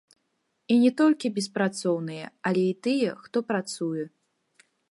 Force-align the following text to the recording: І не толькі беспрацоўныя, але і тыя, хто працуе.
І 0.75 0.77
не 0.83 0.91
толькі 1.01 1.31
беспрацоўныя, 1.35 2.25
але 2.51 2.63
і 2.73 2.73
тыя, 2.87 3.11
хто 3.27 3.37
працуе. 3.51 4.03